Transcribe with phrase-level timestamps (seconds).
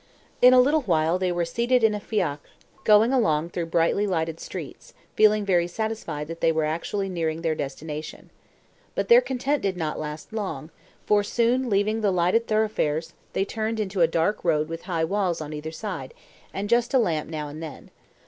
[0.41, 2.41] In a little while they were seated in a fiacre,
[2.85, 7.53] going along through brightly lighted streets, feeling very satisfied that they were actually nearing their
[7.53, 8.31] destination.
[8.95, 10.71] But their content did not last long,
[11.05, 15.39] for soon leaving the lighted thoroughfares, they turned into a dark road with high walls
[15.39, 16.15] on either side,
[16.51, 17.91] and just a lamp now and then.